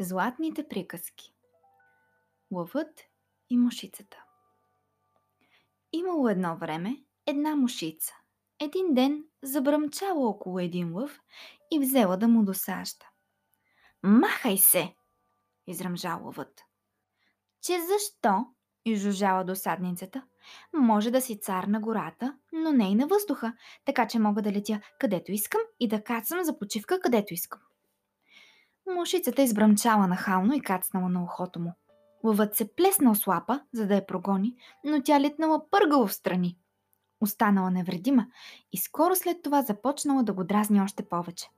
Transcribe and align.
Златните 0.00 0.68
приказки 0.68 1.32
Лъвът 2.50 3.00
и 3.50 3.56
мушицата 3.56 4.24
Имало 5.92 6.28
едно 6.28 6.56
време 6.56 7.04
една 7.26 7.56
мушица. 7.56 8.14
Един 8.60 8.94
ден 8.94 9.24
забръмчала 9.42 10.28
около 10.28 10.58
един 10.58 10.94
лъв 10.94 11.20
и 11.70 11.78
взела 11.78 12.16
да 12.16 12.28
му 12.28 12.44
досажда. 12.44 13.06
Махай 14.02 14.58
се! 14.58 14.94
изръмжал 15.66 16.24
лъвът. 16.24 16.62
Че 17.62 17.78
защо? 17.80 18.46
изжужала 18.84 19.44
досадницата. 19.44 20.26
Може 20.72 21.10
да 21.10 21.20
си 21.20 21.40
цар 21.40 21.64
на 21.64 21.80
гората, 21.80 22.38
но 22.52 22.72
не 22.72 22.90
и 22.90 22.94
на 22.94 23.06
въздуха, 23.06 23.56
така 23.84 24.08
че 24.08 24.18
мога 24.18 24.42
да 24.42 24.52
летя 24.52 24.80
където 25.00 25.32
искам 25.32 25.60
и 25.80 25.88
да 25.88 26.04
кацам 26.04 26.44
за 26.44 26.58
почивка 26.58 27.00
където 27.00 27.34
искам. 27.34 27.60
Мушицата 28.94 29.42
избръмчала 29.42 30.06
нахално 30.06 30.54
и 30.54 30.60
кацнала 30.60 31.08
на 31.08 31.22
ухото 31.22 31.60
му. 31.60 31.72
Лъвът 32.24 32.56
се 32.56 32.74
плеснал 32.74 33.14
с 33.14 33.26
лапа, 33.26 33.60
за 33.72 33.86
да 33.86 33.94
я 33.94 34.06
прогони, 34.06 34.54
но 34.84 35.02
тя 35.02 35.20
летнала 35.20 35.70
пъргало 35.70 36.06
в 36.06 36.14
страни. 36.14 36.58
Останала 37.20 37.70
невредима 37.70 38.26
и 38.72 38.78
скоро 38.78 39.16
след 39.16 39.42
това 39.42 39.62
започнала 39.62 40.22
да 40.22 40.32
го 40.32 40.44
дразни 40.44 40.80
още 40.80 41.08
повече. 41.08 41.48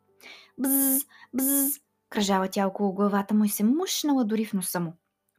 Бзз, 0.58 1.06
бзз, 1.34 1.80
кръжала 2.10 2.48
тя 2.48 2.66
около 2.66 2.92
главата 2.92 3.34
му 3.34 3.44
и 3.44 3.48
се 3.48 3.64
мушнала 3.64 4.24
дори 4.24 4.44
в 4.44 4.52
носа 4.52 4.80
му. 4.80 4.92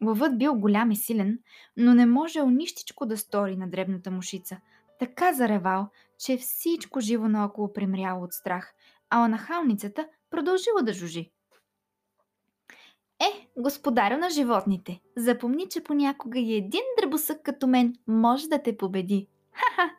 Лъвът 0.06 0.38
бил 0.38 0.56
голям 0.56 0.92
и 0.92 0.96
силен, 0.96 1.40
но 1.78 1.94
не 1.94 2.06
можел 2.06 2.50
нищичко 2.50 3.06
да 3.06 3.18
стори 3.18 3.58
на 3.58 3.70
дребната 3.70 4.12
мушица. 4.12 4.58
Така 5.00 5.34
заревал, 5.34 5.90
че 6.20 6.38
всичко 6.38 7.00
живо 7.00 7.28
наоколо 7.28 7.74
примряло 7.74 8.24
от 8.24 8.34
страх, 8.34 8.74
а 9.10 9.28
нахалницата 9.28 10.08
продължила 10.30 10.82
да 10.84 10.94
жужи. 10.94 11.32
Господарю 13.58 14.18
на 14.18 14.30
животните, 14.30 15.02
запомни, 15.18 15.70
че 15.70 15.84
понякога 15.84 16.40
и 16.40 16.56
един 16.56 16.82
дръбосък 17.00 17.44
като 17.44 17.68
мен 17.68 17.96
може 18.08 18.48
да 18.48 18.64
те 18.64 18.78
победи. 18.78 19.28
Ха-ха! 19.52 19.96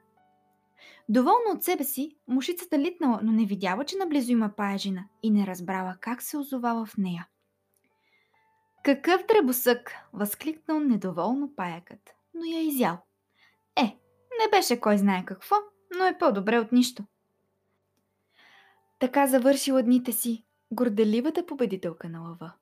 Доволно 1.09 1.50
от 1.55 1.62
себе 1.62 1.84
си, 1.84 2.17
мушицата 2.28 2.78
литнала, 2.78 3.20
но 3.22 3.33
не 3.33 3.44
видяла, 3.44 3.84
че 3.84 3.97
наблизо 3.97 4.33
има 4.33 4.50
паяжина 4.56 5.05
и 5.22 5.31
не 5.31 5.47
разбрала 5.47 5.97
как 6.00 6.22
се 6.22 6.36
озовава 6.36 6.86
в 6.86 6.97
нея. 6.97 7.28
Какъв 8.84 9.25
дръбосък! 9.28 9.92
възкликнал 10.12 10.81
недоволно 10.81 11.55
паякът, 11.56 12.14
но 12.34 12.44
я 12.44 12.61
изял. 12.61 12.98
Е, 13.77 13.98
не 14.41 14.50
беше 14.50 14.81
кой 14.81 14.98
знае 14.98 15.25
какво, 15.25 15.56
но 15.98 16.06
е 16.06 16.19
по-добре 16.19 16.59
от 16.59 16.72
нищо. 16.72 17.05
Така 18.98 19.27
завършила 19.27 19.83
дните 19.83 20.12
си 20.12 20.44
горделивата 20.70 21.47
победителка 21.47 22.09
на 22.09 22.20
лъва. 22.20 22.53